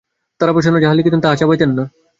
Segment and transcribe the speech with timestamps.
[0.39, 1.83] তারাপ্রসন্ন যাহা লিখিতেন তাহা ছাপাইতেন না।